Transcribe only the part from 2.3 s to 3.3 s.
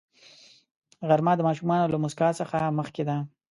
څخه مخکې ده